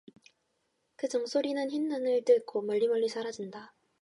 [0.95, 3.75] 그 종소리는 흰눈을 뚫고 멀리멀리 사라진다.